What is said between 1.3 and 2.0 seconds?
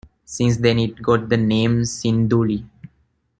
name